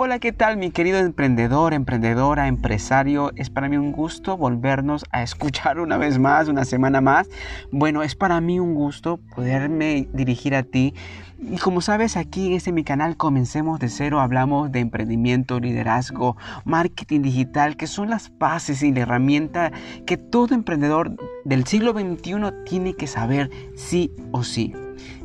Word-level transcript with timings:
Hola, 0.00 0.20
¿qué 0.20 0.30
tal 0.30 0.58
mi 0.58 0.70
querido 0.70 1.00
emprendedor, 1.00 1.74
emprendedora, 1.74 2.46
empresario? 2.46 3.32
Es 3.34 3.50
para 3.50 3.68
mí 3.68 3.78
un 3.78 3.90
gusto 3.90 4.36
volvernos 4.36 5.04
a 5.10 5.24
escuchar 5.24 5.80
una 5.80 5.96
vez 5.98 6.20
más, 6.20 6.46
una 6.46 6.64
semana 6.64 7.00
más. 7.00 7.28
Bueno, 7.72 8.04
es 8.04 8.14
para 8.14 8.40
mí 8.40 8.60
un 8.60 8.76
gusto 8.76 9.18
poderme 9.34 10.06
dirigir 10.12 10.54
a 10.54 10.62
ti. 10.62 10.94
Y 11.40 11.56
como 11.56 11.80
sabes, 11.80 12.16
aquí 12.16 12.46
en 12.46 12.52
este 12.52 12.70
mi 12.70 12.84
canal 12.84 13.16
Comencemos 13.16 13.80
de 13.80 13.88
Cero 13.88 14.20
hablamos 14.20 14.70
de 14.70 14.78
emprendimiento, 14.78 15.58
liderazgo, 15.58 16.36
marketing 16.64 17.22
digital, 17.22 17.76
que 17.76 17.88
son 17.88 18.08
las 18.08 18.30
bases 18.38 18.84
y 18.84 18.92
la 18.92 19.00
herramienta 19.00 19.72
que 20.06 20.16
todo 20.16 20.54
emprendedor 20.54 21.16
del 21.44 21.66
siglo 21.66 21.90
XXI 21.90 22.36
tiene 22.64 22.94
que 22.94 23.08
saber 23.08 23.50
sí 23.74 24.12
o 24.30 24.44
sí. 24.44 24.72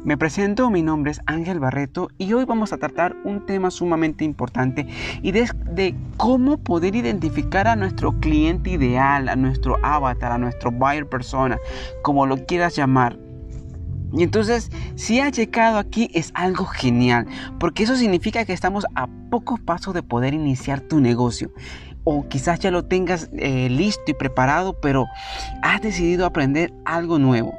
Me 0.03 0.17
presento, 0.17 0.69
mi 0.69 0.81
nombre 0.81 1.11
es 1.11 1.21
Ángel 1.25 1.59
Barreto 1.59 2.09
y 2.17 2.33
hoy 2.33 2.45
vamos 2.45 2.73
a 2.73 2.77
tratar 2.77 3.15
un 3.23 3.45
tema 3.45 3.71
sumamente 3.71 4.23
importante 4.23 4.87
y 5.21 5.31
de, 5.31 5.49
de, 5.71 5.95
cómo 6.17 6.57
poder 6.57 6.95
identificar 6.95 7.67
a 7.67 7.75
nuestro 7.75 8.11
cliente 8.19 8.71
ideal, 8.71 9.29
a 9.29 9.35
nuestro 9.35 9.77
avatar, 9.83 10.31
a 10.31 10.37
nuestro 10.37 10.71
buyer 10.71 11.07
persona, 11.07 11.57
como 12.01 12.25
lo 12.25 12.45
quieras 12.45 12.75
llamar. 12.75 13.17
Y 14.13 14.21
entonces, 14.21 14.71
si 14.95 15.19
has 15.19 15.31
llegado 15.31 15.79
aquí 15.79 16.09
es 16.13 16.31
algo 16.35 16.65
genial, 16.65 17.25
porque 17.59 17.83
eso 17.83 17.95
significa 17.95 18.45
que 18.45 18.53
estamos 18.53 18.85
a 18.93 19.07
pocos 19.31 19.59
pasos 19.59 19.93
de 19.95 20.03
poder 20.03 20.35
iniciar 20.35 20.81
tu 20.81 20.99
negocio. 20.99 21.51
O 22.03 22.27
quizás 22.27 22.59
ya 22.59 22.69
lo 22.69 22.85
tengas 22.85 23.29
eh, 23.33 23.69
listo 23.69 24.03
y 24.07 24.13
preparado, 24.13 24.79
pero 24.81 25.07
has 25.63 25.81
decidido 25.81 26.25
aprender 26.27 26.73
algo 26.85 27.17
nuevo. 27.17 27.57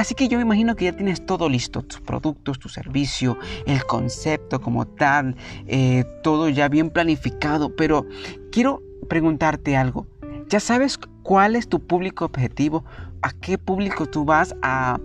Así 0.00 0.14
que 0.14 0.28
yo 0.28 0.38
me 0.38 0.44
imagino 0.44 0.76
que 0.76 0.86
ya 0.86 0.92
tienes 0.96 1.26
todo 1.26 1.46
listo, 1.50 1.82
tus 1.82 2.00
productos, 2.00 2.58
tu 2.58 2.70
servicio, 2.70 3.36
el 3.66 3.84
concepto 3.84 4.58
como 4.58 4.86
tal, 4.86 5.36
eh, 5.66 6.04
todo 6.22 6.48
ya 6.48 6.70
bien 6.70 6.88
planificado, 6.88 7.76
pero 7.76 8.06
quiero 8.50 8.82
preguntarte 9.10 9.76
algo. 9.76 10.06
¿Ya 10.48 10.58
sabes 10.58 10.98
cuál 11.22 11.54
es 11.54 11.68
tu 11.68 11.80
público 11.86 12.24
objetivo? 12.24 12.82
¿A 13.20 13.32
qué 13.32 13.58
público 13.58 14.06
tú 14.06 14.24
vas 14.24 14.56
a, 14.62 14.98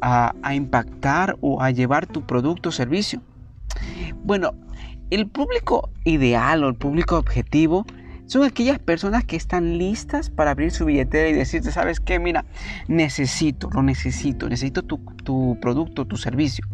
a, 0.00 0.34
a 0.42 0.54
impactar 0.54 1.36
o 1.42 1.60
a 1.60 1.70
llevar 1.70 2.06
tu 2.06 2.22
producto 2.22 2.70
o 2.70 2.72
servicio? 2.72 3.20
Bueno, 4.24 4.54
el 5.10 5.28
público 5.28 5.90
ideal 6.04 6.64
o 6.64 6.68
el 6.68 6.76
público 6.76 7.18
objetivo 7.18 7.84
son 8.30 8.44
aquellas 8.44 8.78
personas 8.78 9.24
que 9.24 9.34
están 9.34 9.76
listas 9.76 10.30
para 10.30 10.52
abrir 10.52 10.70
su 10.70 10.84
billetera 10.84 11.28
y 11.28 11.32
decirte, 11.32 11.72
¿sabes 11.72 11.98
qué? 11.98 12.20
Mira, 12.20 12.44
necesito, 12.86 13.68
lo 13.72 13.82
necesito, 13.82 14.48
necesito 14.48 14.84
tu, 14.84 14.98
tu 15.24 15.58
producto, 15.60 16.04
tu 16.04 16.16
servicio. 16.16 16.64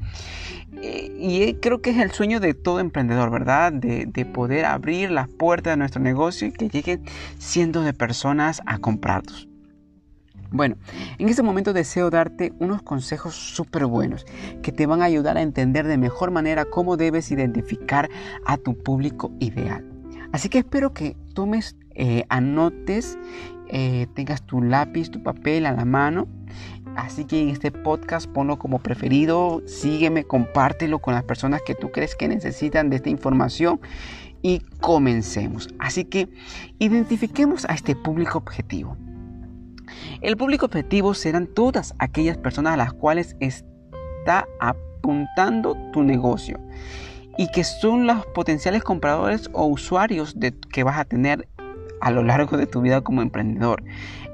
Eh, 0.83 1.11
y 1.19 1.55
creo 1.55 1.81
que 1.81 1.89
es 1.91 1.97
el 1.97 2.11
sueño 2.11 2.41
de 2.41 2.53
todo 2.53 2.79
emprendedor, 2.79 3.31
¿verdad? 3.31 3.73
De, 3.73 4.05
de, 4.05 4.27
poder 4.27 4.67
abrir 4.67 5.11
las 5.11 5.29
puertas 5.29 5.73
de 5.73 5.77
nuestro 5.79 6.03
negocio 6.03 6.47
y 6.47 6.53
que 6.53 6.69
lleguen 6.69 7.07
cientos 7.39 7.87
de 7.87 7.95
personas 7.95 8.61
a 8.67 8.77
comprarlos. 8.77 9.49
Bueno, 10.51 10.77
en 11.17 11.31
este 11.31 11.43
momento 11.43 11.73
deseo 11.73 12.11
darte 12.11 12.53
unos 12.59 12.83
consejos 12.83 13.35
súper 13.35 13.87
buenos 13.87 14.27
que 14.63 14.73
te 14.73 14.85
van 14.85 15.01
a 15.01 15.07
ayudar 15.07 15.39
a 15.39 15.43
entender 15.43 15.87
de 15.87 15.97
mejor 15.97 16.31
manera 16.31 16.67
cómo 16.67 16.99
debes 16.99 17.31
identificar 17.31 18.11
a 18.45 18.59
tu 18.59 18.77
público 18.77 19.33
ideal. 19.41 19.96
Así 20.37 20.51
que 20.51 20.59
espero 20.59 20.93
que 20.93 21.17
tomes, 21.33 21.77
eh, 21.95 22.27
anotes, 22.29 23.19
eh, 23.69 24.07
tengas 24.13 24.43
tu 24.43 24.61
lápiz, 24.61 25.11
tu 25.11 25.23
papel 25.23 25.65
a 25.65 25.73
la 25.73 25.87
mano. 25.87 26.29
Así 26.95 27.25
que 27.25 27.41
en 27.41 27.49
este 27.49 27.73
podcast 27.73 28.27
ponlo 28.27 28.59
como 28.59 28.79
preferido, 28.81 29.63
sígueme, 29.65 30.25
compártelo 30.25 30.99
con 30.99 31.15
las 31.15 31.25
personas 31.25 31.63
que 31.63 31.75
tú 31.75 31.91
crees 31.91 32.15
que 32.15 32.29
necesitan 32.29 32.91
de 32.91 32.97
esta 32.97 33.09
información 33.09 33.81
y 34.43 34.59
comencemos. 34.83 35.71
Así 35.79 36.05
que 36.05 36.29
identifiquemos 36.79 37.65
a 37.65 37.73
este 37.73 37.97
público 37.97 38.37
objetivo. 38.37 38.95
El 40.21 40.37
público 40.37 40.67
objetivo 40.67 41.15
serán 41.15 41.47
todas 41.47 41.95
aquellas 41.99 42.37
personas 42.37 42.75
a 42.75 42.77
las 42.77 42.93
cuales 42.93 43.37
está 43.41 44.47
apuntando 44.61 45.79
tu 45.95 46.03
negocio 46.03 46.61
y 47.37 47.49
que 47.49 47.65
son 47.65 48.07
los 48.07 48.25
potenciales 48.27 48.83
compradores 48.83 49.51
o 49.53 49.67
usuarios 49.67 50.37
que 50.73 50.83
vas 50.85 50.99
a 50.99 51.05
tener 51.05 51.49
a 52.01 52.11
lo 52.11 52.23
largo 52.23 52.57
de 52.57 52.67
tu 52.67 52.81
vida 52.81 53.01
como 53.01 53.23
emprendedor. 53.23 53.83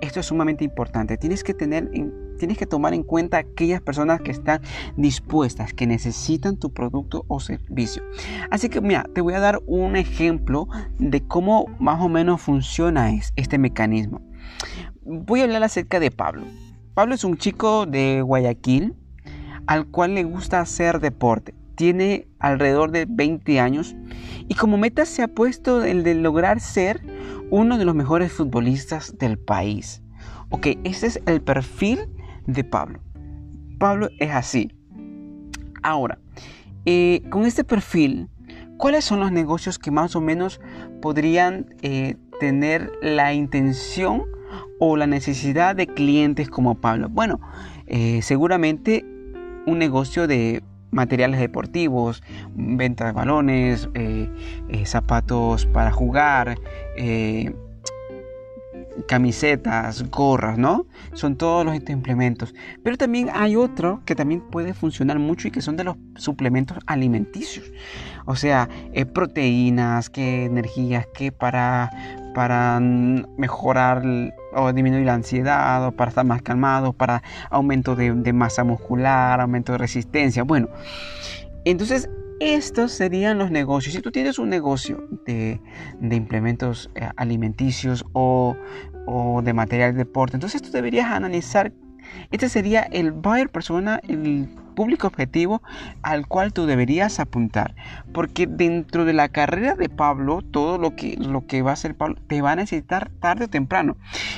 Esto 0.01 0.21
es 0.21 0.27
sumamente 0.27 0.65
importante. 0.65 1.17
Tienes 1.17 1.45
que 1.45 1.55
tener 1.55 1.91
tienes 2.39 2.59
que 2.59 2.67
tomar 2.67 2.93
en 2.93 3.05
cuenta 3.05 3.39
aquellas 3.39 3.81
personas 3.81 4.21
que 4.21 4.33
están 4.33 4.63
dispuestas, 4.97 5.73
que 5.73 5.87
necesitan 5.87 6.57
tu 6.57 6.73
producto 6.73 7.25
o 7.29 7.39
servicio. 7.39 8.03
Así 8.51 8.69
que 8.69 8.81
mira, 8.81 9.05
te 9.15 9.21
voy 9.21 9.35
a 9.35 9.39
dar 9.39 9.61
un 9.67 9.95
ejemplo 9.95 10.67
de 10.99 11.25
cómo 11.25 11.67
más 11.79 12.01
o 12.01 12.09
menos 12.09 12.41
funciona 12.41 13.13
este 13.37 13.59
mecanismo. 13.59 14.21
Voy 15.05 15.41
a 15.41 15.45
hablar 15.45 15.63
acerca 15.63 16.01
de 16.01 16.11
Pablo. 16.11 16.43
Pablo 16.95 17.15
es 17.15 17.23
un 17.23 17.37
chico 17.37 17.87
de 17.87 18.23
Guayaquil 18.23 18.97
al 19.69 19.87
cual 19.87 20.17
le 20.17 20.25
gusta 20.25 20.59
hacer 20.59 20.99
deporte 20.99 21.55
tiene 21.75 22.29
alrededor 22.39 22.91
de 22.91 23.07
20 23.09 23.61
años 23.61 23.97
y 24.49 24.55
como 24.55 24.77
meta 24.77 25.05
se 25.07 25.23
ha 25.23 25.29
puesto 25.29 25.85
el 25.85 26.05
de 26.05 26.15
lograr 26.15 26.61
ser 26.61 27.01
uno 27.51 27.79
de 27.79 27.85
los 27.85 27.95
mejores 27.95 28.33
futbolistas 28.33 29.19
del 29.19 29.39
país. 29.39 30.03
Ok, 30.51 30.69
ese 30.85 31.07
es 31.07 31.21
el 31.27 31.41
perfil 31.41 32.01
de 32.47 32.65
Pablo. 32.65 33.01
Pablo 33.79 34.09
es 34.19 34.31
así. 34.31 34.71
Ahora, 35.83 36.19
eh, 36.85 37.23
con 37.31 37.45
este 37.47 37.65
perfil, 37.65 38.29
¿cuáles 38.77 39.05
son 39.05 39.21
los 39.21 39.33
negocios 39.33 39.79
que 39.79 39.91
más 39.91 40.15
o 40.15 40.21
menos 40.21 40.61
podrían 41.01 41.75
eh, 41.83 42.17
tener 42.41 42.91
la 43.03 43.35
intención 43.35 44.23
o 44.79 44.97
la 44.97 45.07
necesidad 45.07 45.75
de 45.75 45.87
clientes 45.87 46.49
como 46.49 46.77
Pablo? 46.77 47.09
Bueno, 47.09 47.41
eh, 47.87 48.21
seguramente 48.23 49.05
un 49.67 49.79
negocio 49.79 50.27
de 50.27 50.63
materiales 50.93 51.41
deportivos, 51.41 52.23
venta 52.55 53.07
de 53.07 53.13
balones, 53.13 53.89
eh, 53.95 54.29
eh, 54.69 54.87
zapatos 54.87 55.67
para 55.67 55.91
jugar, 55.91 56.57
eh, 56.97 57.53
camisetas, 59.09 60.09
gorras, 60.11 60.59
¿no? 60.59 60.87
Son 61.15 61.37
todos 61.37 61.65
los 61.65 61.75
implementos. 61.89 62.55
Pero 62.85 62.99
también 62.99 63.31
hay 63.33 63.57
otro 63.57 64.03
que 64.05 64.15
también 64.15 64.43
puede 64.43 64.75
funcionar 64.75 65.19
mucho 65.19 65.49
y 65.49 65.51
que 65.51 65.63
son 65.63 65.77
de 65.77 65.85
los 65.85 65.97
suplementos 66.17 66.79
alimenticios. 66.87 67.73
O 68.27 68.37
sea, 68.37 68.69
proteínas, 69.15 70.11
que 70.11 70.45
energías, 70.45 71.07
que 71.15 71.33
para, 71.33 71.91
para 72.35 72.79
mejorar 72.81 74.05
o 74.55 74.73
disminuir 74.73 75.07
la 75.07 75.15
ansiedad, 75.15 75.87
o 75.87 75.93
para 75.93 76.11
estar 76.11 76.25
más 76.25 76.43
calmado, 76.43 76.93
para 76.93 77.23
aumento 77.51 77.97
de, 77.97 78.33
masa 78.33 78.65
muscular, 78.65 79.41
aumento 79.41 79.73
de 79.73 79.79
resistencia. 79.79 80.43
Bueno, 80.43 80.69
entonces 81.65 82.09
estos 82.41 82.93
serían 82.93 83.39
los 83.39 83.51
negocios. 83.51 83.95
Si 83.95 84.01
tú 84.01 84.11
tienes 84.11 84.39
un 84.39 84.49
negocio 84.49 85.07
de, 85.27 85.61
implementos 86.01 86.91
eh, 86.95 87.09
alimenticios 87.17 88.05
o, 88.13 88.57
o, 89.07 89.43
de 89.43 89.53
material 89.53 89.93
de 89.93 89.99
deporte, 89.99 90.37
entonces 90.37 90.63
tú 90.63 90.71
deberías 90.71 91.11
analizar. 91.11 91.73
Este 92.31 92.49
sería 92.49 92.83
el 92.83 93.13
buyer 93.13 93.49
persona, 93.49 94.01
el 94.09 94.49
público 94.73 95.07
objetivo 95.07 95.63
al 96.03 96.27
cual 96.27 96.53
tú 96.53 96.67
deberías 96.67 97.21
apuntar. 97.21 97.75
Porque 98.13 98.47
dentro 98.47 99.05
de 99.05 99.13
la 99.13 99.29
carrera 99.29 99.75
de 99.75 99.89
Pablo, 99.89 100.43
todo 100.43 100.79
lo 100.79 100.97
que, 100.97 101.17
lo 101.17 101.47
que 101.47 101.63
va 101.63 101.71
a 101.71 101.75
hacer 101.75 101.95
Pablo 101.95 102.17
te 102.27 102.43
va 102.43 102.53
a 102.53 102.57
necesitar 102.57 103.11
tarde 103.21 103.47
o 103.47 103.49
temprano. 103.49 103.97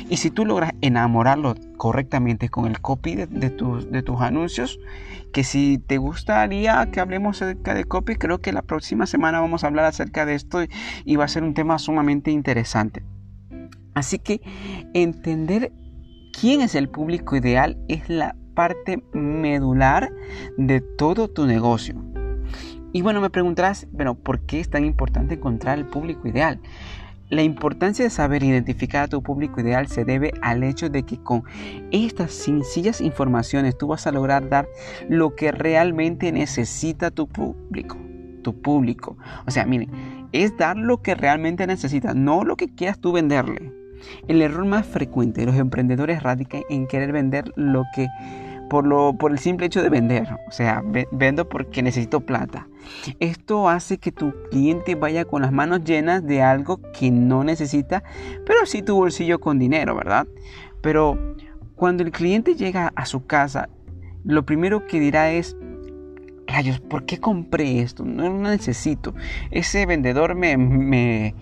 Y 0.09 0.19
si 0.19 0.31
tú 0.31 0.45
logras 0.45 0.73
enamorarlo 0.81 1.55
correctamente 1.77 2.49
con 2.49 2.67
el 2.67 2.81
copy 2.81 3.15
de, 3.15 3.27
de, 3.27 3.51
tus, 3.51 3.91
de 3.91 4.03
tus 4.03 4.21
anuncios, 4.21 4.79
que 5.33 5.45
si 5.45 5.79
te 5.79 5.99
gustaría 5.99 6.89
que 6.93 7.01
hablemos 7.01 7.43
acerca 7.43 7.75
de 7.75 7.85
copy, 7.85 8.15
creo 8.15 8.41
que 8.41 8.53
la 8.53 8.63
próxima 8.63 9.07
semana 9.07 9.41
vamos 9.41 9.65
a 9.65 9.67
hablar 9.67 9.85
acerca 9.85 10.25
de 10.25 10.35
esto 10.35 10.61
y 11.05 11.17
va 11.17 11.25
a 11.25 11.29
ser 11.29 11.43
un 11.43 11.55
tema 11.55 11.79
sumamente 11.79 12.31
interesante. 12.31 13.03
Así 13.95 14.19
que 14.19 14.41
entender 14.93 15.73
quién 16.39 16.61
es 16.61 16.75
el 16.75 16.89
público 16.89 17.37
ideal 17.37 17.79
es 17.89 18.09
la 18.09 18.37
parte 18.55 19.03
medular 19.13 20.11
de 20.57 20.81
todo 20.81 21.29
tu 21.29 21.47
negocio. 21.47 21.97
Y 22.93 23.03
bueno, 23.03 23.21
me 23.21 23.31
preguntarás, 23.31 23.89
pero 23.97 24.15
¿por 24.15 24.41
qué 24.41 24.61
es 24.61 24.71
tan 24.71 24.85
importante 24.85 25.35
encontrar 25.35 25.79
el 25.79 25.85
público 25.85 26.29
ideal? 26.29 26.61
La 27.31 27.43
importancia 27.43 28.05
de 28.05 28.11
saber 28.11 28.45
identificar 28.45 29.05
a 29.05 29.09
tu 29.09 29.23
público 29.23 29.61
ideal 29.61 29.89
se 29.89 30.05
debe 30.05 30.33
al 30.43 30.63
hecho 30.63 30.91
de 30.91 31.03
que 31.03 31.17
con 31.17 31.43
estas 31.91 32.33
sencillas 32.33 33.01
informaciones 33.01 33.77
tú 33.77 33.89
vas 33.89 34.07
a 34.07 34.13
lograr 34.13 34.49
dar 34.49 34.69
lo 35.09 35.35
que 35.35 35.51
realmente 35.51 36.31
necesita 36.31 37.11
tu 37.11 37.27
público. 37.27 37.97
Tu 38.43 38.61
público. 38.61 39.17
O 39.47 39.51
sea, 39.51 39.65
miren, 39.65 39.91
es 40.33 40.57
dar 40.57 40.77
lo 40.77 41.03
que 41.03 41.15
realmente 41.15 41.67
necesita, 41.67 42.15
no 42.15 42.45
lo 42.45 42.57
que 42.57 42.69
quieras 42.69 43.01
tú 43.01 43.11
venderle. 43.11 43.73
El 44.29 44.43
error 44.43 44.67
más 44.67 44.87
frecuente 44.87 45.41
de 45.41 45.47
los 45.47 45.57
emprendedores 45.57 46.23
radica 46.23 46.59
en 46.69 46.87
querer 46.87 47.11
vender 47.11 47.53
lo 47.57 47.85
que 47.95 48.07
por, 48.69 48.87
lo, 48.87 49.15
por 49.15 49.33
el 49.33 49.39
simple 49.39 49.67
hecho 49.67 49.83
de 49.83 49.89
vender. 49.89 50.29
O 50.49 50.51
sea, 50.51 50.83
vendo 51.13 51.49
porque 51.49 51.83
necesito 51.83 52.21
plata. 52.21 52.69
Esto 53.21 53.69
hace 53.69 53.99
que 53.99 54.13
tu 54.13 54.33
cliente 54.51 54.95
vaya 54.95 55.25
con 55.25 55.43
las 55.43 55.53
manos 55.53 55.85
llenas 55.85 56.27
de 56.27 56.43
algo 56.43 56.81
que 56.93 57.11
no 57.11 57.45
necesita, 57.45 58.03
pero 58.47 58.67
sí 58.67 58.83
tu 58.83 58.97
bolsillo 58.97 59.41
con 59.41 59.59
dinero, 59.59 59.95
¿verdad? 59.95 60.27
Pero 60.81 61.19
cuando 61.77 62.03
el 62.03 62.11
cliente 62.11 62.55
llega 62.55 62.93
a 62.95 63.07
su 63.07 63.27
casa, 63.27 63.69
lo 64.25 64.45
primero 64.45 64.87
que 64.87 65.01
dirá 65.01 65.31
es, 65.31 65.57
rayos, 66.47 66.81
¿por 66.81 67.05
qué 67.05 67.19
compré 67.19 67.81
esto? 67.81 68.05
No 68.05 68.25
lo 68.25 68.39
necesito. 68.51 69.15
Ese 69.51 69.87
vendedor 69.87 70.35
me, 70.35 70.57
me, 70.57 71.35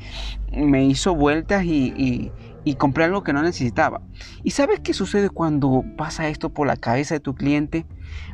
me 0.52 0.84
hizo 0.84 1.14
vueltas 1.14 1.64
y, 1.64 1.92
y, 1.96 2.32
compré 2.75 3.05
algo 3.05 3.23
que 3.23 3.32
no 3.32 3.43
necesitaba. 3.43 4.03
¿Y 4.43 4.50
sabes 4.50 4.81
qué 4.81 4.94
sucede 4.94 5.31
cuando 5.31 5.85
pasa 5.97 6.29
esto 6.29 6.50
por 6.50 6.67
la 6.67 6.76
cabeza 6.76 7.14
de 7.14 7.20
tu 7.20 7.35
cliente? 7.35 7.87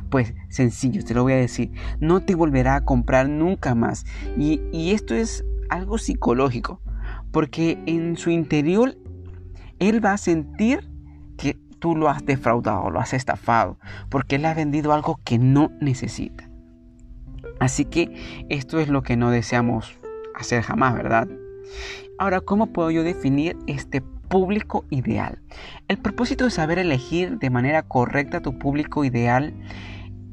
Pues 0.09 0.33
sencillo, 0.49 1.03
te 1.03 1.13
lo 1.13 1.23
voy 1.23 1.33
a 1.33 1.37
decir. 1.37 1.71
No 1.99 2.21
te 2.21 2.35
volverá 2.35 2.75
a 2.75 2.85
comprar 2.85 3.29
nunca 3.29 3.75
más. 3.75 4.05
Y, 4.37 4.61
y 4.71 4.91
esto 4.91 5.15
es 5.15 5.43
algo 5.69 5.97
psicológico. 5.97 6.81
Porque 7.31 7.81
en 7.85 8.17
su 8.17 8.29
interior 8.29 8.95
él 9.79 10.03
va 10.03 10.13
a 10.13 10.17
sentir 10.17 10.89
que 11.37 11.57
tú 11.79 11.95
lo 11.95 12.09
has 12.09 12.25
defraudado, 12.25 12.89
lo 12.89 12.99
has 12.99 13.13
estafado, 13.13 13.77
porque 14.09 14.35
él 14.35 14.45
ha 14.45 14.53
vendido 14.53 14.93
algo 14.93 15.19
que 15.23 15.37
no 15.37 15.71
necesita. 15.79 16.49
Así 17.59 17.85
que 17.85 18.45
esto 18.49 18.79
es 18.79 18.89
lo 18.89 19.03
que 19.03 19.17
no 19.17 19.31
deseamos 19.31 19.99
hacer 20.35 20.61
jamás, 20.63 20.95
¿verdad? 20.95 21.27
Ahora, 22.17 22.41
¿cómo 22.41 22.67
puedo 22.67 22.91
yo 22.91 23.03
definir 23.03 23.57
este 23.67 24.03
público 24.29 24.85
ideal? 24.89 25.39
El 25.89 25.97
propósito 25.97 26.45
de 26.45 26.51
saber 26.51 26.79
elegir 26.79 27.39
de 27.39 27.49
manera 27.49 27.83
correcta 27.83 28.41
tu 28.41 28.57
público 28.57 29.03
ideal 29.03 29.53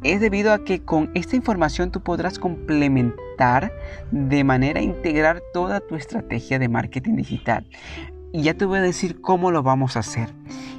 es 0.04 0.20
debido 0.20 0.52
a 0.52 0.64
que 0.64 0.82
con 0.82 1.10
esta 1.14 1.34
información 1.34 1.90
tú 1.90 2.00
podrás 2.00 2.38
complementar 2.38 3.72
de 4.12 4.44
manera 4.44 4.80
integrar 4.80 5.42
toda 5.52 5.80
tu 5.80 5.96
estrategia 5.96 6.58
de 6.58 6.68
marketing 6.68 7.16
digital. 7.16 7.66
Y 8.32 8.42
ya 8.42 8.54
te 8.54 8.66
voy 8.66 8.78
a 8.78 8.82
decir 8.82 9.20
cómo 9.20 9.50
lo 9.50 9.62
vamos 9.62 9.96
a 9.96 10.00
hacer. 10.00 10.28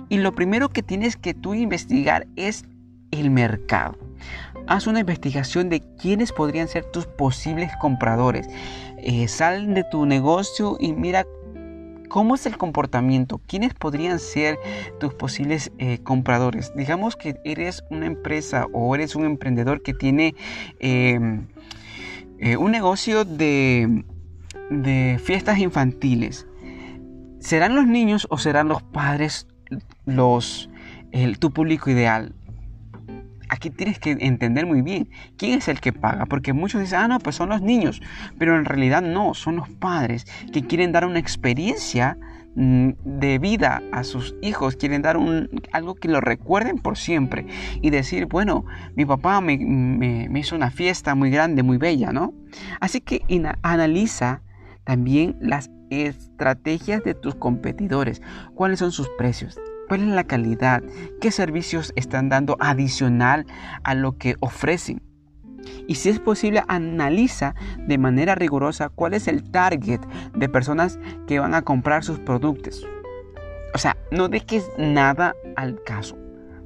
Y 0.09 0.19
lo 0.19 0.33
primero 0.33 0.69
que 0.69 0.83
tienes 0.83 1.17
que 1.17 1.33
tú 1.33 1.53
investigar 1.53 2.27
es 2.35 2.65
el 3.11 3.31
mercado. 3.31 3.97
Haz 4.67 4.87
una 4.87 4.99
investigación 4.99 5.69
de 5.69 5.81
quiénes 5.97 6.31
podrían 6.31 6.67
ser 6.67 6.85
tus 6.91 7.05
posibles 7.05 7.71
compradores. 7.79 8.47
Eh, 8.97 9.27
sal 9.27 9.73
de 9.73 9.83
tu 9.85 10.05
negocio 10.05 10.77
y 10.79 10.93
mira 10.93 11.25
cómo 12.07 12.35
es 12.35 12.45
el 12.45 12.57
comportamiento, 12.57 13.41
quiénes 13.47 13.73
podrían 13.73 14.19
ser 14.19 14.57
tus 14.99 15.13
posibles 15.13 15.71
eh, 15.77 15.99
compradores. 16.03 16.73
Digamos 16.75 17.15
que 17.15 17.39
eres 17.43 17.83
una 17.89 18.05
empresa 18.05 18.67
o 18.73 18.93
eres 18.95 19.15
un 19.15 19.25
emprendedor 19.25 19.81
que 19.81 19.93
tiene 19.93 20.35
em, 20.79 21.47
eh, 22.39 22.57
un 22.57 22.71
negocio 22.71 23.25
de, 23.25 24.03
de 24.69 25.19
fiestas 25.23 25.59
infantiles. 25.59 26.47
¿Serán 27.39 27.75
los 27.75 27.87
niños 27.87 28.27
o 28.29 28.37
serán 28.37 28.67
los 28.67 28.81
padres 28.83 29.47
los, 30.05 30.69
tu 31.39 31.51
público 31.51 31.89
ideal? 31.89 32.33
Aquí 33.57 33.69
tienes 33.71 33.99
que 33.99 34.11
entender 34.19 34.65
muy 34.65 34.81
bien. 34.81 35.09
Quién 35.35 35.57
es 35.57 35.67
el 35.67 35.79
que 35.81 35.91
paga, 35.91 36.25
porque 36.25 36.53
muchos 36.53 36.81
dicen, 36.81 36.99
ah, 36.99 37.07
no, 37.07 37.19
pues 37.19 37.35
son 37.35 37.49
los 37.49 37.61
niños, 37.61 38.01
pero 38.37 38.57
en 38.57 38.65
realidad 38.65 39.01
no, 39.01 39.33
son 39.33 39.57
los 39.57 39.69
padres 39.69 40.25
que 40.53 40.61
quieren 40.61 40.91
dar 40.91 41.05
una 41.05 41.19
experiencia 41.19 42.17
mm, 42.55 42.91
de 43.03 43.39
vida 43.39 43.81
a 43.91 44.03
sus 44.03 44.35
hijos, 44.41 44.75
quieren 44.75 45.01
dar 45.01 45.17
un, 45.17 45.49
algo 45.73 45.95
que 45.95 46.07
lo 46.07 46.21
recuerden 46.21 46.77
por 46.77 46.97
siempre. 46.97 47.47
Y 47.81 47.89
decir, 47.89 48.27
bueno, 48.27 48.65
mi 48.95 49.05
papá 49.05 49.41
me, 49.41 49.57
me 49.57 50.39
hizo 50.39 50.55
una 50.55 50.71
fiesta 50.71 51.15
muy 51.15 51.31
grande, 51.31 51.63
muy 51.63 51.77
bella, 51.77 52.11
¿no? 52.13 52.33
Así 52.79 53.01
que 53.01 53.23
analiza 53.63 54.41
también 54.83 55.35
las 55.41 55.69
estrategias 55.89 57.03
de 57.03 57.13
tus 57.13 57.35
competidores, 57.35 58.21
cuáles 58.53 58.79
son 58.79 58.91
sus 58.91 59.09
precios, 59.17 59.59
cuál 59.87 60.01
es 60.01 60.07
la 60.07 60.25
calidad, 60.25 60.83
qué 61.21 61.31
servicios 61.31 61.93
están 61.95 62.29
dando 62.29 62.57
adicional 62.59 63.45
a 63.83 63.93
lo 63.95 64.17
que 64.17 64.35
ofrecen. 64.39 65.01
Y 65.87 65.95
si 65.95 66.09
es 66.09 66.19
posible, 66.19 66.63
analiza 66.67 67.55
de 67.87 67.97
manera 67.97 68.35
rigurosa 68.35 68.89
cuál 68.89 69.13
es 69.13 69.27
el 69.27 69.43
target 69.43 70.01
de 70.33 70.49
personas 70.49 70.99
que 71.27 71.39
van 71.39 71.53
a 71.53 71.61
comprar 71.61 72.03
sus 72.03 72.19
productos. 72.19 72.85
O 73.73 73.77
sea, 73.77 73.97
no 74.11 74.29
dejes 74.29 74.69
nada 74.77 75.33
al 75.55 75.81
caso. 75.83 76.17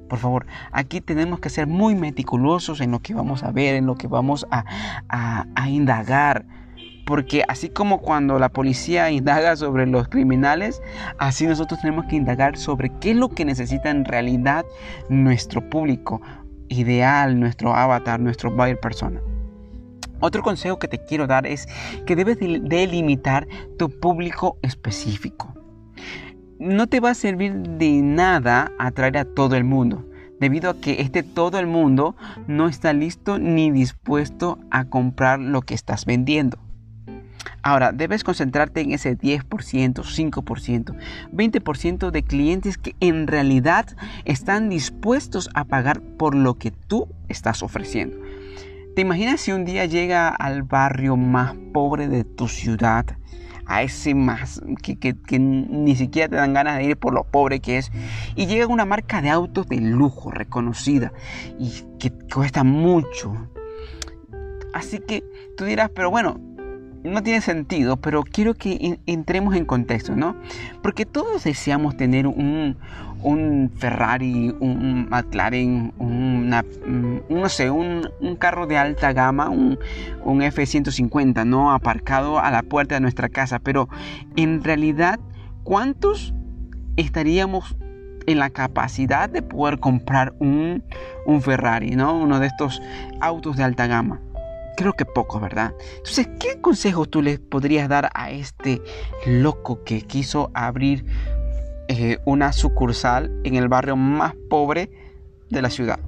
Por 0.08 0.20
favor, 0.20 0.46
aquí 0.72 1.00
tenemos 1.00 1.40
que 1.40 1.50
ser 1.50 1.68
muy 1.68 1.96
meticulosos 1.96 2.82
en 2.82 2.92
lo 2.92 3.00
que 3.00 3.14
vamos 3.14 3.44
a 3.44 3.52
ver, 3.52 3.76
en 3.76 3.86
lo 3.86 3.96
que 3.96 4.08
vamos 4.08 4.46
a, 4.52 4.66
a 5.10 5.70
indagar 5.70 6.46
porque 7.06 7.44
así 7.48 7.70
como 7.70 8.00
cuando 8.00 8.40
la 8.40 8.50
policía 8.50 9.12
indaga 9.12 9.56
sobre 9.56 9.88
los 9.88 10.08
criminales, 10.08 10.82
así 11.18 11.48
nosotros 11.48 11.82
tenemos 11.82 12.06
que 12.06 12.16
indagar 12.16 12.58
sobre 12.58 12.92
qué 13.00 13.12
es 13.12 13.18
lo 13.18 13.30
que 13.30 13.46
necesita 13.46 13.90
en 13.90 14.06
realidad 14.06 14.66
nuestro 15.10 15.70
público 15.70 16.22
ideal, 16.70 17.40
nuestro 17.40 17.76
avatar, 17.76 18.20
nuestro 18.20 18.52
buyer 18.52 18.80
persona. 18.80 19.22
Otro 20.22 20.44
consejo 20.44 20.78
que 20.78 20.88
te 20.88 21.04
quiero 21.04 21.28
dar 21.28 21.48
es 21.48 21.68
que 22.06 22.16
debes 22.16 22.38
delimitar 22.40 23.48
tu 23.78 23.90
público 23.90 24.58
específico. 24.62 25.54
No 26.60 26.88
te 26.88 27.00
va 27.00 27.10
a 27.10 27.16
servir 27.16 27.54
de 27.54 28.02
nada 28.04 28.72
atraer 28.78 29.18
a 29.18 29.26
todo 29.26 29.56
el 29.56 29.64
mundo, 29.64 30.06
debido 30.40 30.70
a 30.70 30.80
que 30.80 31.02
este 31.02 31.24
todo 31.24 31.58
el 31.58 31.66
mundo 31.66 32.16
no 32.48 32.68
está 32.68 32.94
listo 32.94 33.40
ni 33.40 33.72
dispuesto 33.72 34.60
a 34.70 34.86
comprar 34.86 35.40
lo 35.40 35.64
que 35.64 35.74
estás 35.74 36.06
vendiendo. 36.06 36.60
Ahora, 37.64 37.92
debes 37.92 38.24
concentrarte 38.24 38.82
en 38.82 38.92
ese 38.92 39.18
10%, 39.18 39.44
5%, 39.46 40.96
20% 41.32 42.12
de 42.12 42.24
clientes 42.24 42.78
que 42.78 42.96
en 43.00 43.28
realidad 43.28 43.86
están 44.26 44.70
dispuestos 44.70 45.50
a 45.54 45.66
pagar 45.66 46.02
por 46.02 46.34
lo 46.34 46.56
que 46.56 46.72
tú 46.72 47.08
estás 47.28 47.62
ofreciendo. 47.62 48.18
¿Te 48.96 49.02
imaginas 49.02 49.42
si 49.42 49.52
un 49.52 49.64
día 49.64 49.86
llega 49.86 50.28
al 50.28 50.64
barrio 50.64 51.16
más 51.16 51.56
pobre 51.72 52.08
de 52.08 52.24
tu 52.24 52.48
ciudad? 52.48 53.06
a 53.68 53.84
ese 53.84 54.14
más 54.16 54.62
que, 54.82 55.16
ni 55.40 55.96
siquiera 55.96 56.28
te 56.28 56.36
dan 56.36 56.54
ganas 56.54 56.78
de 56.78 56.84
ir 56.84 56.98
por 56.98 57.14
lo 57.14 57.24
pobre 57.24 57.62
que 57.62 57.78
es 57.78 57.92
y 58.36 58.48
llega 58.48 58.68
una 58.68 58.84
marca 58.84 59.22
de 59.22 59.30
autos 59.30 59.68
de 59.68 59.80
lujo 59.80 60.30
reconocida 60.30 61.14
y 61.58 61.72
que 61.98 62.12
cuesta 62.34 62.66
mucho 62.66 63.48
así 64.74 65.00
que 65.00 65.24
tú 65.56 65.64
dirás 65.64 65.90
pero 65.90 66.10
bueno 66.10 66.42
no 67.04 67.24
tiene 67.24 67.42
sentido, 67.42 67.98
pero 67.98 68.24
quiero 68.24 68.54
que 68.54 69.00
entremos 69.06 69.56
en 69.56 69.66
contexto, 69.66 70.16
¿no? 70.16 70.36
Porque 70.82 71.06
todos 71.06 71.44
deseamos 71.44 71.98
tener 71.98 72.28
un, 72.28 72.78
Ferrari, 73.78 74.56
un 74.60 75.08
McLaren, 75.10 75.94
una, 75.98 76.64
mm, 76.64 77.20
no 77.30 77.50
sé, 77.50 77.70
un, 77.70 78.08
carro 78.40 78.68
de 78.68 78.78
alta 78.78 79.14
gama, 79.14 79.50
un, 79.50 79.80
un 80.24 80.42
F-150, 80.42 81.46
¿no? 81.46 81.72
Aparcado 81.72 82.40
a 82.40 82.52
la 82.52 82.64
puerta 82.64 82.96
de 82.96 83.02
nuestra 83.02 83.30
casa, 83.30 83.60
pero 83.60 83.90
en 84.36 84.64
realidad, 84.64 85.20
¿cuántos 85.64 86.34
estaríamos 86.98 87.76
en 88.28 88.38
la 88.38 88.52
capacidad 88.52 89.30
de 89.30 89.42
poder 89.42 89.80
comprar 89.80 90.34
un, 90.40 90.84
un 91.26 91.42
Ferrari, 91.42 91.92
¿no? 91.92 92.16
Uno 92.16 92.40
de 92.40 92.48
estos 92.48 92.82
autos 93.20 93.58
de 93.58 93.64
alta 93.64 93.88
gama 93.88 94.20
creo 94.82 94.94
que 94.94 95.06
poco, 95.06 95.40
¿verdad? 95.40 95.74
Entonces, 95.98 96.28
¿qué 96.40 96.60
consejos 96.60 97.10
tú 97.10 97.22
le 97.22 97.38
podrías 97.38 97.88
dar 97.88 98.10
a 98.16 98.32
este 98.32 98.82
loco 99.28 99.84
que 99.84 100.02
quiso 100.02 100.50
abrir 100.56 101.06
eh, 101.88 102.18
una 102.26 102.52
sucursal 102.52 103.32
en 103.44 103.56
el 103.56 103.68
barrio 103.68 103.96
más 103.96 104.34
pobre 104.50 104.90
de 105.52 105.62
la 105.62 105.70
ciudad? 105.70 106.00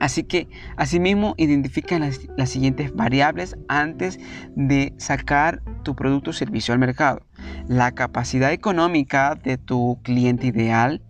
Así 0.00 0.24
que, 0.24 0.48
asimismo, 0.76 1.34
identifica 1.38 1.98
las, 2.00 2.20
las, 2.36 2.50
siguientes 2.50 2.94
variables 2.94 3.56
antes 3.68 4.18
de 4.56 4.92
sacar 4.98 5.62
tu 5.84 5.94
producto 5.94 6.30
o 6.30 6.32
servicio 6.34 6.74
al 6.74 6.80
mercado. 6.80 7.22
La 7.68 7.92
capacidad 7.92 8.52
económica 8.52 9.36
de 9.36 9.56
tu 9.56 9.98
cliente 10.02 10.48
ideal, 10.48 11.00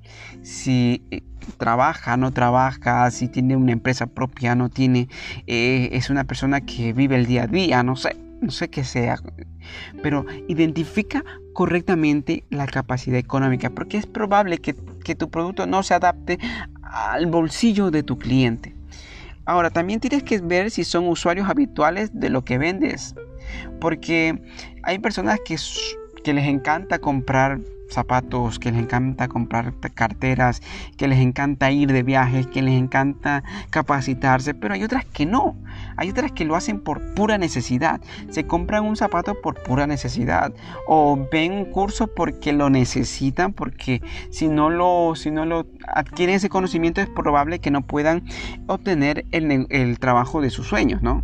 si 0.43 1.03
eh, 1.11 1.23
trabaja, 1.59 2.17
no 2.17 2.33
trabaja, 2.33 3.11
si 3.11 3.29
tiene 3.29 3.57
una 3.57 3.73
empresa 3.73 4.07
propia, 4.07 4.55
no 4.55 4.69
tiene, 4.69 5.09
eh, 5.47 5.91
es 5.93 6.11
una 6.11 6.25
persona 6.25 6.61
que 6.61 6.93
vive 6.93 7.17
el 7.17 7.27
día 7.27 7.45
a 7.45 7.47
día, 7.47 7.83
no 7.83 7.97
sé, 7.97 8.17
no 8.41 8.51
sé 8.51 8.69
qué 8.69 8.85
sea, 8.85 9.19
pero 10.03 10.27
identifica 10.49 11.25
correctamente 11.53 12.45
la 12.51 12.67
capacidad 12.67 13.19
económica, 13.19 13.71
porque 13.71 13.97
es 13.97 14.07
probable 14.07 14.59
que, 14.59 14.75
que 15.05 15.15
tu 15.15 15.31
producto 15.31 15.67
no 15.67 15.83
se 15.83 15.95
adapte 15.95 16.39
al 16.83 17.27
bolsillo 17.27 17.91
de 17.91 18.03
tu 18.03 18.19
cliente. 18.19 18.75
Ahora, 19.47 19.71
también 19.71 20.01
tienes 20.01 20.25
que 20.25 20.39
ver 20.41 20.71
si 20.71 20.83
son 20.83 21.07
usuarios 21.09 21.49
habituales 21.49 22.11
de 22.13 22.31
lo 22.31 22.45
que 22.45 22.59
vendes, 22.59 23.15
porque 23.81 24.43
hay 24.83 24.99
personas 24.99 25.39
que, 25.45 25.57
que 26.25 26.35
les 26.35 26.47
encanta 26.47 26.99
comprar 26.99 27.61
zapatos, 27.88 28.59
que 28.59 28.71
les 28.71 28.83
encanta 28.83 29.28
comprar 29.28 29.75
carteras, 29.95 30.62
que 30.97 31.09
les 31.09 31.19
encanta 31.19 31.71
ir 31.71 31.93
de 31.93 32.02
viajes, 32.02 32.47
que 32.47 32.62
les 32.62 32.75
encanta 32.75 33.43
capacitarse, 33.71 34.55
pero 34.55 34.75
hay 34.75 34.85
otras 34.85 35.05
que 35.05 35.26
no. 35.26 35.57
Hay 35.97 36.11
otras 36.11 36.33
que 36.33 36.45
lo 36.45 36.57
hacen 36.57 36.81
por 36.81 37.14
pura 37.14 37.38
necesidad. 37.38 38.00
Se 38.31 38.47
compran 38.47 38.85
un 38.85 38.97
zapato 38.97 39.40
por 39.40 39.62
pura 39.62 39.87
necesidad 39.87 40.52
o 40.87 41.19
ven 41.31 41.52
un 41.52 41.64
curso 41.66 42.09
porque 42.09 42.52
lo 42.52 42.71
necesitan, 42.71 43.52
porque 43.52 44.02
si 44.31 44.49
no 44.49 44.71
lo, 44.71 45.14
si 45.14 45.31
no 45.31 45.47
lo 45.47 45.66
adquieren 45.87 46.37
ese 46.37 46.49
conocimiento 46.49 47.00
es 47.00 47.09
probable 47.09 47.61
que 47.61 47.71
no 47.71 47.83
puedan 47.83 48.25
obtener 48.66 49.25
el, 49.33 49.66
el 49.71 49.99
trabajo 49.99 50.40
de 50.40 50.50
sus 50.50 50.66
sueños, 50.66 51.02
¿no? 51.02 51.23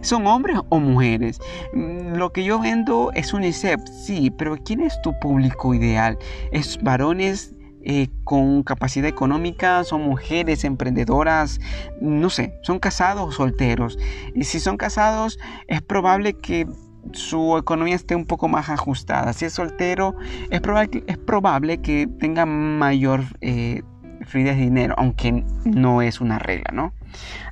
¿Son 0.00 0.26
hombres 0.26 0.58
o 0.68 0.80
mujeres? 0.80 1.38
Mm, 1.72 2.14
lo 2.14 2.32
que 2.32 2.44
yo 2.44 2.58
vendo 2.58 3.10
es 3.14 3.32
UNICEF, 3.32 3.80
sí, 3.88 4.30
pero 4.30 4.56
¿quién 4.64 4.80
es 4.80 5.00
tu 5.02 5.18
público 5.20 5.74
ideal? 5.74 6.18
¿Es 6.50 6.78
varones 6.82 7.54
eh, 7.84 8.08
con 8.22 8.62
capacidad 8.62 9.08
económica, 9.08 9.82
son 9.82 10.02
mujeres 10.02 10.62
emprendedoras, 10.62 11.60
no 12.00 12.30
sé, 12.30 12.54
son 12.62 12.78
casados 12.78 13.28
o 13.28 13.32
solteros. 13.32 13.98
Y 14.36 14.44
si 14.44 14.60
son 14.60 14.76
casados, 14.76 15.40
es 15.66 15.82
probable 15.82 16.34
que 16.34 16.68
su 17.10 17.58
economía 17.58 17.96
esté 17.96 18.14
un 18.14 18.26
poco 18.26 18.46
más 18.46 18.68
ajustada. 18.68 19.32
Si 19.32 19.46
es 19.46 19.54
soltero, 19.54 20.14
es 20.50 20.60
probable, 20.60 21.02
es 21.08 21.18
probable 21.18 21.78
que 21.78 22.06
tenga 22.20 22.46
mayor 22.46 23.22
eh, 23.40 23.82
fluidez 24.26 24.56
de 24.56 24.62
dinero, 24.62 24.94
aunque 24.96 25.44
no 25.64 26.02
es 26.02 26.20
una 26.20 26.38
regla, 26.38 26.70
¿no? 26.72 26.94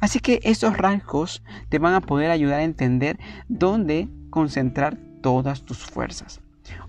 Así 0.00 0.20
que 0.20 0.40
esos 0.42 0.76
rasgos 0.76 1.42
te 1.68 1.78
van 1.78 1.94
a 1.94 2.00
poder 2.00 2.30
ayudar 2.30 2.60
a 2.60 2.64
entender 2.64 3.18
dónde 3.48 4.08
concentrar 4.30 4.96
todas 5.22 5.62
tus 5.62 5.78
fuerzas. 5.78 6.40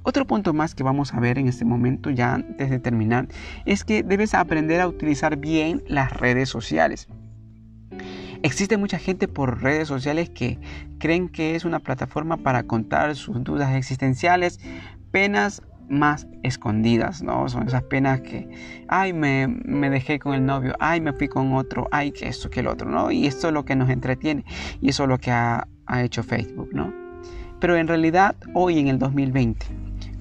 Otro 0.03 0.25
punto 0.25 0.53
más 0.53 0.75
que 0.75 0.83
vamos 0.83 1.13
a 1.13 1.19
ver 1.19 1.37
en 1.37 1.47
este 1.47 1.65
momento, 1.65 2.09
ya 2.09 2.35
antes 2.35 2.69
de 2.69 2.79
terminar, 2.79 3.27
es 3.65 3.83
que 3.83 4.03
debes 4.03 4.33
aprender 4.33 4.81
a 4.81 4.87
utilizar 4.87 5.37
bien 5.37 5.83
las 5.87 6.11
redes 6.13 6.49
sociales. 6.49 7.07
Existe 8.43 8.77
mucha 8.77 8.97
gente 8.97 9.27
por 9.27 9.61
redes 9.61 9.87
sociales 9.87 10.29
que 10.29 10.59
creen 10.97 11.29
que 11.29 11.55
es 11.55 11.65
una 11.65 11.79
plataforma 11.79 12.37
para 12.37 12.63
contar 12.63 13.15
sus 13.15 13.43
dudas 13.43 13.75
existenciales, 13.75 14.59
penas 15.11 15.61
más 15.89 16.27
escondidas, 16.43 17.21
¿no? 17.21 17.47
Son 17.49 17.67
esas 17.67 17.83
penas 17.83 18.21
que, 18.21 18.49
ay, 18.87 19.13
me, 19.13 19.47
dejé 19.89 20.19
con 20.19 20.33
el 20.33 20.45
novio, 20.45 20.75
ay, 20.79 21.01
me 21.01 21.13
fui 21.13 21.27
con 21.27 21.53
otro, 21.53 21.87
ay, 21.91 22.11
que 22.11 22.27
esto, 22.27 22.49
que 22.49 22.61
el 22.61 22.67
otro, 22.67 22.89
¿no? 22.89 23.11
Y 23.11 23.27
esto 23.27 23.47
es 23.47 23.53
lo 23.53 23.65
que 23.65 23.75
nos 23.75 23.89
entretiene 23.89 24.45
y 24.81 24.89
eso 24.89 25.03
es 25.03 25.09
lo 25.09 25.17
que 25.17 25.31
ha, 25.31 25.67
ha 25.85 26.03
hecho 26.03 26.23
Facebook, 26.23 26.69
¿no? 26.73 26.93
Pero 27.59 27.75
en 27.75 27.87
realidad, 27.87 28.35
hoy 28.53 28.79
en 28.79 28.87
el 28.87 28.97
2020, 28.97 29.65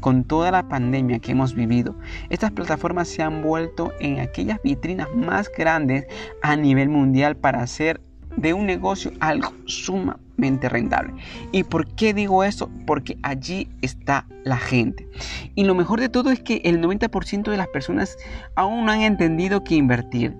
con 0.01 0.25
toda 0.25 0.51
la 0.51 0.69
pandemia 0.69 1.19
que 1.19 1.33
hemos 1.33 1.55
vivido, 1.55 1.95
estas 2.29 2.51
plataformas 2.51 3.09
se 3.09 3.23
han 3.23 3.43
vuelto 3.43 3.93
en 4.01 4.21
aquellas 4.21 4.61
vitrinas 4.63 5.09
más 5.15 5.51
grandes 5.57 6.07
a 6.43 6.57
nivel 6.57 6.89
mundial 6.89 7.37
para 7.37 7.63
hacer 7.63 8.01
de 8.37 8.55
un 8.55 8.67
negocio 8.67 9.13
algo 9.21 9.53
sumamente 9.67 10.69
rentable. 10.69 11.15
¿Y 11.53 11.65
por 11.65 11.87
qué 11.87 12.15
digo 12.15 12.45
eso? 12.45 12.71
Porque 12.87 13.19
allí 13.23 13.69
está 13.83 14.27
la 14.45 14.57
gente. 14.57 15.09
Y 15.55 15.65
lo 15.65 15.75
mejor 15.75 16.01
de 16.01 16.09
todo 16.09 16.31
es 16.31 16.41
que 16.41 16.63
el 16.65 16.81
90% 16.81 17.51
de 17.51 17.57
las 17.57 17.69
personas 17.69 18.17
aún 18.55 18.87
no 18.87 18.93
han 18.93 19.03
entendido 19.03 19.65
que 19.65 19.75
invertir 19.75 20.37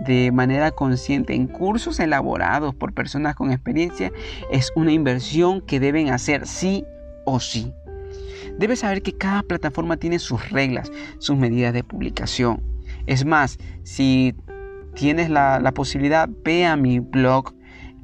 de 0.00 0.32
manera 0.32 0.70
consciente 0.70 1.34
en 1.34 1.46
cursos 1.46 2.00
elaborados 2.00 2.74
por 2.74 2.94
personas 2.94 3.34
con 3.34 3.52
experiencia 3.52 4.10
es 4.50 4.72
una 4.74 4.92
inversión 4.92 5.60
que 5.60 5.78
deben 5.78 6.08
hacer 6.08 6.46
sí 6.46 6.84
o 7.26 7.38
sí. 7.38 7.72
Debes 8.58 8.80
saber 8.80 9.02
que 9.02 9.16
cada 9.16 9.42
plataforma 9.42 9.96
tiene 9.96 10.18
sus 10.18 10.50
reglas, 10.50 10.90
sus 11.18 11.36
medidas 11.36 11.72
de 11.72 11.84
publicación. 11.84 12.62
Es 13.06 13.24
más, 13.24 13.58
si 13.82 14.34
tienes 14.94 15.30
la, 15.30 15.72
posibilidad, 15.74 16.28
ve 16.44 16.66
a 16.66 16.76
mi 16.76 16.98
blog 16.98 17.54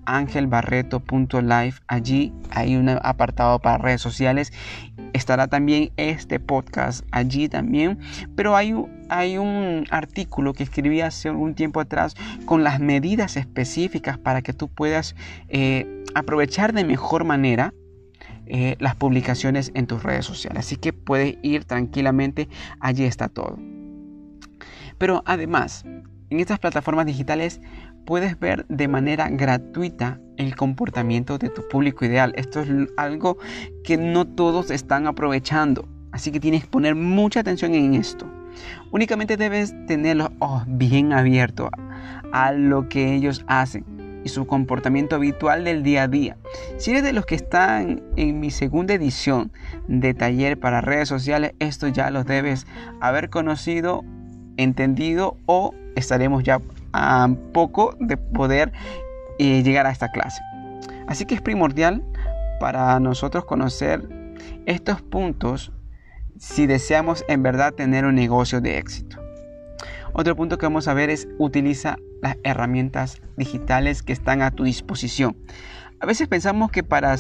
angelbarreto.live. 0.06 1.74
Allí 1.88 2.32
hay 2.50 2.76
un 2.76 2.88
apartado 2.88 3.58
para 3.58 3.78
redes 3.78 4.00
sociales. 4.00 4.52
Estará 5.12 5.48
también 5.48 5.90
este 5.96 6.40
podcast 6.40 7.04
allí 7.10 7.48
también. 7.48 7.98
Pero 8.36 8.56
hay, 8.56 8.74
hay 9.08 9.38
un 9.38 9.84
artículo 9.90 10.52
que 10.52 10.62
escribí 10.62 11.00
hace 11.00 11.28
algún 11.28 11.54
tiempo 11.54 11.80
atrás 11.80 12.14
con 12.44 12.62
las 12.62 12.80
medidas 12.80 13.36
específicas 13.36 14.18
para 14.18 14.42
que 14.42 14.52
tú 14.52 14.68
puedas 14.68 15.16
eh, 15.48 16.04
aprovechar 16.14 16.72
de 16.72 16.84
mejor 16.84 17.24
manera 17.24 17.74
eh, 18.48 18.76
las 18.78 18.94
publicaciones 18.94 19.72
en 19.74 19.88
tus 19.88 20.04
redes 20.04 20.24
sociales. 20.24 20.60
Así 20.60 20.76
que 20.76 20.92
puedes 20.92 21.36
ir 21.42 21.64
tranquilamente, 21.64 22.48
allí 22.78 23.04
está 23.04 23.28
todo. 23.28 23.58
Pero 24.98 25.22
además, 25.26 25.84
en 26.36 26.40
estas 26.40 26.58
plataformas 26.58 27.06
digitales 27.06 27.62
puedes 28.04 28.38
ver 28.38 28.66
de 28.68 28.88
manera 28.88 29.30
gratuita 29.30 30.20
el 30.36 30.54
comportamiento 30.54 31.38
de 31.38 31.48
tu 31.48 31.66
público 31.66 32.04
ideal. 32.04 32.34
Esto 32.36 32.60
es 32.60 32.68
algo 32.98 33.38
que 33.82 33.96
no 33.96 34.26
todos 34.26 34.70
están 34.70 35.06
aprovechando. 35.06 35.88
Así 36.12 36.30
que 36.30 36.38
tienes 36.38 36.64
que 36.64 36.70
poner 36.70 36.94
mucha 36.94 37.40
atención 37.40 37.74
en 37.74 37.94
esto. 37.94 38.30
Únicamente 38.90 39.38
debes 39.38 39.74
tener 39.86 40.18
los 40.18 40.28
ojos 40.38 40.64
bien 40.66 41.14
abiertos 41.14 41.70
a 42.32 42.52
lo 42.52 42.88
que 42.88 43.14
ellos 43.14 43.42
hacen 43.48 43.84
y 44.22 44.28
su 44.28 44.46
comportamiento 44.46 45.16
habitual 45.16 45.64
del 45.64 45.82
día 45.82 46.02
a 46.02 46.08
día. 46.08 46.36
Si 46.76 46.90
eres 46.90 47.02
de 47.02 47.14
los 47.14 47.24
que 47.24 47.34
están 47.34 48.02
en 48.16 48.40
mi 48.40 48.50
segunda 48.50 48.92
edición 48.92 49.52
de 49.88 50.12
taller 50.12 50.58
para 50.58 50.82
redes 50.82 51.08
sociales, 51.08 51.54
esto 51.60 51.88
ya 51.88 52.10
los 52.10 52.26
debes 52.26 52.66
haber 53.00 53.30
conocido, 53.30 54.04
entendido 54.58 55.38
o 55.46 55.72
estaremos 55.96 56.44
ya 56.44 56.60
a 56.92 57.28
poco 57.52 57.96
de 57.98 58.16
poder 58.16 58.72
eh, 59.38 59.62
llegar 59.62 59.86
a 59.86 59.90
esta 59.90 60.10
clase. 60.10 60.40
Así 61.08 61.24
que 61.24 61.34
es 61.34 61.40
primordial 61.40 62.04
para 62.60 62.98
nosotros 63.00 63.44
conocer 63.44 64.08
estos 64.66 65.02
puntos 65.02 65.72
si 66.38 66.66
deseamos 66.66 67.24
en 67.28 67.42
verdad 67.42 67.72
tener 67.74 68.04
un 68.04 68.14
negocio 68.14 68.60
de 68.60 68.78
éxito. 68.78 69.18
Otro 70.12 70.36
punto 70.36 70.58
que 70.58 70.66
vamos 70.66 70.88
a 70.88 70.94
ver 70.94 71.10
es 71.10 71.28
utiliza 71.38 71.96
las 72.22 72.36
herramientas 72.42 73.20
digitales 73.36 74.02
que 74.02 74.12
están 74.12 74.42
a 74.42 74.50
tu 74.50 74.64
disposición. 74.64 75.36
A 76.00 76.06
veces 76.06 76.28
pensamos 76.28 76.70
que 76.70 76.82
para 76.82 77.16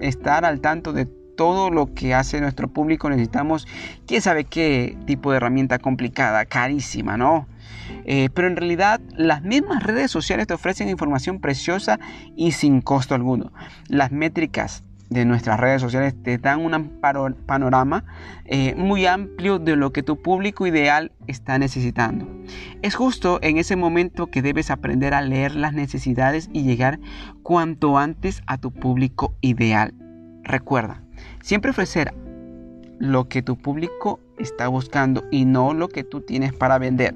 estar 0.00 0.44
al 0.44 0.60
tanto 0.60 0.92
de 0.92 1.06
todo 1.36 1.70
lo 1.70 1.94
que 1.94 2.14
hace 2.14 2.40
nuestro 2.40 2.68
público 2.68 3.08
necesitamos 3.10 3.66
quién 4.06 4.22
sabe 4.22 4.44
qué 4.44 4.96
tipo 5.06 5.30
de 5.30 5.38
herramienta 5.38 5.78
complicada, 5.78 6.44
carísima, 6.44 7.16
¿no? 7.16 7.46
Eh, 8.04 8.30
pero 8.34 8.48
en 8.48 8.56
realidad 8.56 9.00
las 9.16 9.42
mismas 9.42 9.82
redes 9.82 10.10
sociales 10.10 10.46
te 10.46 10.54
ofrecen 10.54 10.88
información 10.88 11.40
preciosa 11.40 11.98
y 12.36 12.52
sin 12.52 12.80
costo 12.80 13.14
alguno. 13.14 13.52
Las 13.88 14.12
métricas 14.12 14.84
de 15.12 15.24
nuestras 15.24 15.60
redes 15.60 15.80
sociales 15.80 16.14
te 16.22 16.38
dan 16.38 16.60
un 16.60 17.00
panorama 17.46 18.04
eh, 18.44 18.74
muy 18.76 19.06
amplio 19.06 19.58
de 19.58 19.76
lo 19.76 19.92
que 19.92 20.02
tu 20.02 20.20
público 20.20 20.66
ideal 20.66 21.12
está 21.26 21.58
necesitando. 21.58 22.26
Es 22.80 22.94
justo 22.94 23.38
en 23.42 23.58
ese 23.58 23.76
momento 23.76 24.28
que 24.28 24.42
debes 24.42 24.70
aprender 24.70 25.14
a 25.14 25.22
leer 25.22 25.54
las 25.54 25.74
necesidades 25.74 26.48
y 26.52 26.62
llegar 26.62 26.98
cuanto 27.42 27.98
antes 27.98 28.42
a 28.46 28.58
tu 28.58 28.72
público 28.72 29.34
ideal. 29.42 29.94
Recuerda, 30.42 31.02
siempre 31.42 31.72
ofrecer 31.72 32.14
lo 32.98 33.28
que 33.28 33.42
tu 33.42 33.56
público 33.56 34.20
está 34.38 34.68
buscando 34.68 35.24
y 35.30 35.44
no 35.44 35.74
lo 35.74 35.88
que 35.88 36.04
tú 36.04 36.20
tienes 36.20 36.54
para 36.54 36.78
vender. 36.78 37.14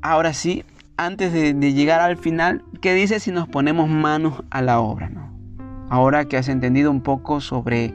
Ahora 0.00 0.32
sí, 0.32 0.64
antes 0.96 1.32
de, 1.32 1.52
llegar 1.72 2.00
al 2.00 2.16
final, 2.16 2.64
¿qué 2.80 2.94
dices 2.94 3.22
si 3.22 3.30
nos 3.30 3.48
ponemos 3.48 3.88
manos 3.88 4.42
a 4.50 4.62
la 4.62 4.80
obra? 4.80 5.08
¿no? 5.08 5.30
Ahora 5.90 6.24
que 6.24 6.36
has 6.36 6.48
entendido 6.48 6.90
un 6.90 7.02
poco 7.02 7.40
sobre 7.40 7.94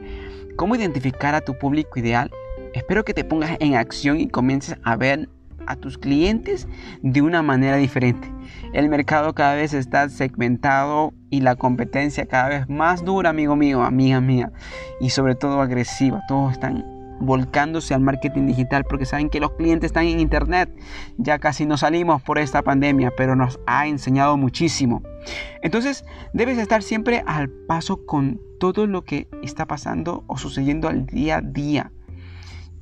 cómo 0.56 0.76
identificar 0.76 1.34
a 1.34 1.40
tu 1.40 1.58
público 1.58 1.98
ideal, 1.98 2.30
espero 2.74 3.04
que 3.04 3.14
te 3.14 3.24
pongas 3.24 3.56
en 3.60 3.74
acción 3.74 4.20
y 4.20 4.28
comiences 4.28 4.76
a 4.84 4.96
ver 4.96 5.28
a 5.68 5.76
tus 5.76 5.98
clientes 5.98 6.66
de 7.02 7.22
una 7.22 7.42
manera 7.42 7.76
diferente. 7.76 8.32
El 8.72 8.88
mercado 8.88 9.34
cada 9.34 9.54
vez 9.54 9.74
está 9.74 10.08
segmentado 10.08 11.12
y 11.30 11.40
la 11.40 11.56
competencia 11.56 12.26
cada 12.26 12.48
vez 12.48 12.68
más 12.68 13.04
dura, 13.04 13.30
amigo 13.30 13.54
mío, 13.54 13.82
amiga 13.82 14.20
mía, 14.20 14.50
y 15.00 15.10
sobre 15.10 15.34
todo 15.34 15.60
agresiva. 15.60 16.22
Todos 16.26 16.52
están 16.52 16.84
volcándose 17.20 17.94
al 17.94 18.00
marketing 18.00 18.46
digital 18.46 18.84
porque 18.84 19.04
saben 19.04 19.30
que 19.30 19.40
los 19.40 19.52
clientes 19.52 19.88
están 19.88 20.04
en 20.04 20.20
internet. 20.20 20.70
Ya 21.16 21.38
casi 21.38 21.66
no 21.66 21.76
salimos 21.76 22.22
por 22.22 22.38
esta 22.38 22.62
pandemia, 22.62 23.12
pero 23.16 23.36
nos 23.36 23.58
ha 23.66 23.86
enseñado 23.86 24.36
muchísimo. 24.36 25.02
Entonces, 25.62 26.04
debes 26.32 26.58
estar 26.58 26.82
siempre 26.82 27.22
al 27.26 27.48
paso 27.48 28.04
con 28.06 28.40
todo 28.60 28.86
lo 28.86 29.04
que 29.04 29.28
está 29.42 29.66
pasando 29.66 30.24
o 30.26 30.36
sucediendo 30.36 30.88
al 30.88 31.06
día 31.06 31.38
a 31.38 31.42
día. 31.42 31.92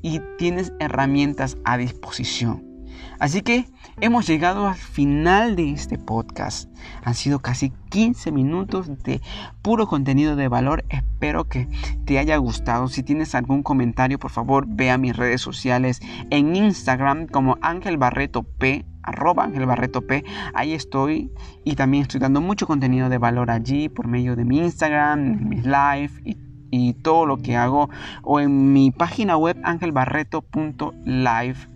Y 0.03 0.21
tienes 0.39 0.73
herramientas 0.79 1.57
a 1.65 1.79
disposición. 1.79 2.76
Así 3.19 3.43
que 3.43 3.67
Hemos 3.99 4.27
llegado 4.27 4.69
al 4.69 4.75
final 4.75 5.57
de 5.57 5.71
este 5.71 5.97
podcast. 5.97 6.69
Han 7.03 7.15
sido 7.15 7.39
casi 7.39 7.73
15 7.89 8.31
minutos 8.31 8.91
de 9.05 9.23
puro 9.63 9.87
contenido 9.87 10.37
de 10.37 10.49
valor. 10.49 10.85
Espero 10.91 11.49
que 11.49 11.67
te 12.05 12.19
haya 12.19 12.37
gustado. 12.37 12.89
Si 12.89 13.03
tienes 13.03 13.35
algún 13.35 13.63
comentario, 13.63 14.19
por 14.19 14.31
favor, 14.31 14.67
ve 14.69 14.91
a 14.91 14.99
mis 14.99 15.17
redes 15.17 15.41
sociales 15.41 16.03
en 16.29 16.55
Instagram 16.55 17.27
como 17.27 17.57
Ángel 17.63 17.97
Barreto 17.97 18.43
P 18.43 18.85
arroba 19.03 19.45
Ángel 19.45 19.65
Barreto 19.65 20.07
P. 20.07 20.25
Ahí 20.53 20.75
estoy 20.75 21.33
y 21.65 21.77
también 21.77 22.03
estoy 22.03 22.21
dando 22.21 22.43
mucho 22.43 22.67
contenido 22.67 23.09
de 23.09 23.17
valor 23.17 23.51
allí 23.51 23.89
por 23.89 24.09
medio 24.09 24.37
de 24.37 24.45
mi 24.45 24.59
Instagram, 24.59 25.49
mis 25.49 25.65
live 25.65 26.11
y, 26.23 26.37
y 26.71 26.93
todo 26.93 27.25
lo 27.25 27.39
que 27.39 27.57
hago 27.57 27.89
o 28.23 28.41
en 28.41 28.75
mi 28.75 28.91
página 28.91 29.39
web 29.39 29.57
angelbarreto.live. 29.65 31.76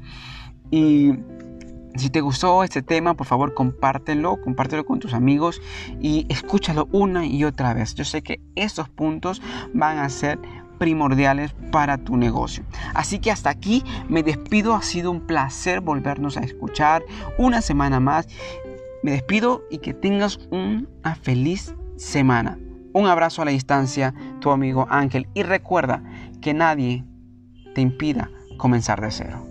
Y 0.71 1.15
si 1.97 2.11
te 2.11 2.21
gustó 2.21 2.62
este 2.62 2.83
tema, 2.83 3.15
por 3.15 3.27
favor 3.27 3.55
compártelo, 3.55 4.41
compártelo 4.41 4.85
con 4.85 5.00
tus 5.00 5.12
amigos 5.12 5.61
y 6.00 6.27
escúchalo 6.29 6.89
una 6.93 7.27
y 7.27 7.45
otra 7.45 7.75
vez. 7.75 7.95
Yo 7.95 8.05
sé 8.05 8.23
que 8.23 8.41
estos 8.55 8.89
puntos 8.89 9.43
van 9.75 9.99
a 9.99 10.09
ser 10.09 10.39
primordiales 10.79 11.53
para 11.71 11.99
tu 11.99 12.17
negocio. 12.17 12.65
Así 12.95 13.19
que 13.19 13.31
hasta 13.31 13.50
aquí 13.50 13.85
me 14.09 14.23
despido, 14.23 14.75
ha 14.75 14.83
sido 14.83 15.11
un 15.11 15.27
placer 15.27 15.81
volvernos 15.81 16.37
a 16.37 16.41
escuchar 16.41 17.03
una 17.39 17.61
semana 17.61 18.00
más. 18.00 18.29
Me 19.03 19.11
despido 19.11 19.65
y 19.71 19.79
que 19.79 19.93
tengas 19.93 20.39
una 20.50 21.15
feliz 21.21 21.75
semana. 21.97 22.59
Un 22.93 23.07
abrazo 23.07 23.43
a 23.43 23.45
la 23.45 23.50
distancia, 23.50 24.15
tu 24.41 24.50
amigo 24.50 24.87
Ángel, 24.91 25.29
y 25.35 25.43
recuerda 25.43 26.03
que 26.41 26.55
nadie 26.55 27.05
te 27.75 27.83
impida 27.83 28.31
comenzar 28.57 29.00
de 29.00 29.11
cero. 29.11 29.50